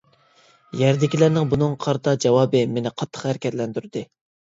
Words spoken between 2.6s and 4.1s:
مېنى قاتتىق ھەرىكەتلەندۈردى.